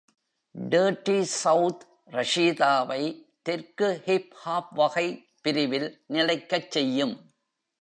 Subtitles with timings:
[0.55, 1.81] "Dirty South"
[2.11, 3.03] ரஷீதாவை
[3.49, 5.07] தெற்கு hip hop வகை
[5.41, 7.15] பிரிவில் நிலைக்கச் செய்யும்.